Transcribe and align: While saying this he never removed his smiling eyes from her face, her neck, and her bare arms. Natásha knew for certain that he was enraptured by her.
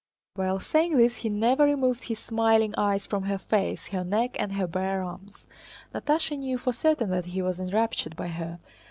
While 0.33 0.59
saying 0.59 0.97
this 0.97 1.17
he 1.17 1.29
never 1.29 1.63
removed 1.63 2.05
his 2.05 2.17
smiling 2.17 2.73
eyes 2.75 3.05
from 3.05 3.21
her 3.25 3.37
face, 3.37 3.85
her 3.89 4.03
neck, 4.03 4.35
and 4.39 4.53
her 4.53 4.65
bare 4.65 5.03
arms. 5.03 5.45
Natásha 5.93 6.39
knew 6.39 6.57
for 6.57 6.73
certain 6.73 7.11
that 7.11 7.25
he 7.25 7.41
was 7.43 7.59
enraptured 7.59 8.15
by 8.15 8.29
her. 8.29 8.57